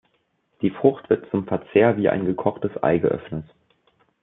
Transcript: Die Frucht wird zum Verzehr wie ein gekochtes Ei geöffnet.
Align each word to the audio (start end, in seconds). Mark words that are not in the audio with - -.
Die 0.63 0.71
Frucht 0.71 1.11
wird 1.11 1.29
zum 1.29 1.45
Verzehr 1.45 1.95
wie 1.95 2.09
ein 2.09 2.25
gekochtes 2.25 2.71
Ei 2.81 2.97
geöffnet. 2.97 3.45